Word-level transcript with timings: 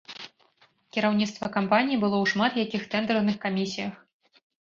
Кіраўніцтва 0.95 1.49
кампаніі 1.57 1.99
было 2.03 2.17
ў 2.23 2.31
шмат 2.31 2.57
якіх 2.63 2.87
тэндэрных 2.95 3.37
камісіях. 3.45 3.93